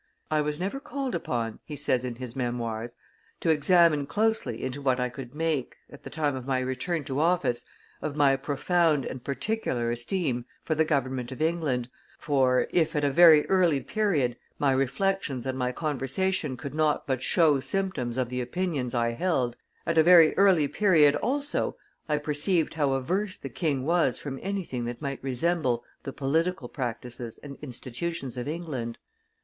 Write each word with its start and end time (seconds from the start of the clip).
"I 0.31 0.41
was 0.41 0.59
never 0.59 0.79
called 0.79 1.13
upon," 1.13 1.59
he 1.63 1.75
says 1.75 2.03
in 2.03 2.15
his 2.15 2.35
Memoirs, 2.35 2.95
"to 3.39 3.51
examine 3.51 4.07
closely 4.07 4.63
into 4.63 4.81
what 4.81 4.99
I 4.99 5.09
could 5.09 5.35
make, 5.35 5.75
at 5.91 6.01
the 6.01 6.09
time 6.09 6.35
of 6.35 6.47
my 6.47 6.57
return 6.57 7.03
to 7.03 7.19
office, 7.19 7.65
of 8.01 8.15
my 8.15 8.35
profound 8.35 9.05
and 9.05 9.23
particular 9.23 9.91
esteem 9.91 10.45
for 10.63 10.73
the 10.73 10.85
government 10.85 11.31
of 11.31 11.39
England, 11.39 11.87
for, 12.17 12.65
if 12.71 12.95
at 12.95 13.03
a 13.03 13.11
very 13.11 13.45
early 13.45 13.79
period 13.79 14.37
my 14.57 14.71
reflections 14.71 15.45
and 15.45 15.55
my 15.55 15.71
conversation 15.71 16.57
could 16.57 16.73
not 16.73 17.05
but 17.05 17.21
show 17.21 17.59
symptoms 17.59 18.17
of 18.17 18.29
the 18.29 18.41
opinions 18.41 18.95
I 18.95 19.11
held, 19.11 19.55
at 19.85 19.99
a 19.99 20.03
very 20.03 20.35
early 20.35 20.67
period, 20.67 21.13
also, 21.17 21.77
I 22.09 22.17
perceived 22.17 22.73
how 22.73 22.93
averse 22.93 23.37
the 23.37 23.49
king 23.49 23.85
was 23.85 24.17
from 24.17 24.39
anything 24.41 24.85
that 24.85 24.99
might 24.99 25.23
resemble 25.23 25.83
the 26.01 26.11
political 26.11 26.69
practices 26.69 27.39
and 27.43 27.55
institutions 27.61 28.35
of 28.35 28.47
England." 28.47 28.97